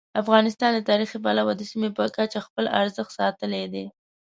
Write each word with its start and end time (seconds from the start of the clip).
افغانستان 0.21 0.71
له 0.77 0.81
تاریخي 0.89 1.17
پلوه 1.25 1.53
د 1.55 1.61
سیمې 1.71 1.89
په 1.97 2.03
کچه 2.15 2.39
خپل 2.47 2.65
ارزښت 2.81 3.11
ساتلی 3.19 3.65
دی. 3.73 3.85